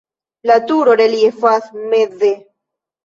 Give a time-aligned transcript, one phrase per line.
[0.51, 2.33] La turo reliefas meze.